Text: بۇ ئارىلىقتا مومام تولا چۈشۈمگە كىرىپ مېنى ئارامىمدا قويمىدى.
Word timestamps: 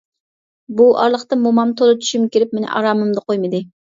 بۇ 0.79 0.87
ئارىلىقتا 1.01 1.37
مومام 1.41 1.75
تولا 1.81 1.95
چۈشۈمگە 2.05 2.33
كىرىپ 2.37 2.57
مېنى 2.59 2.71
ئارامىمدا 2.79 3.25
قويمىدى. 3.29 3.63